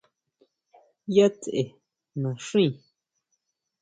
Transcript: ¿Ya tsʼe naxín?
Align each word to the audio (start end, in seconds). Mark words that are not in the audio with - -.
¿Ya 1.15 1.27
tsʼe 1.41 1.61
naxín? 2.21 2.71